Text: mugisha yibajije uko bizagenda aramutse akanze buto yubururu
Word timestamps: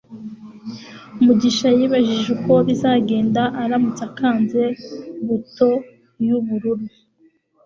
mugisha 1.25 1.67
yibajije 1.77 2.27
uko 2.35 2.53
bizagenda 2.67 3.41
aramutse 3.63 4.01
akanze 4.09 4.63
buto 5.25 5.69
yubururu 6.25 6.85